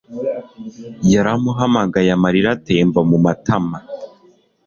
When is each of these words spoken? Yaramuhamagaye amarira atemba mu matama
Yaramuhamagaye 1.11 2.09
amarira 2.17 2.49
atemba 2.55 2.99
mu 3.09 3.17
matama 3.25 3.77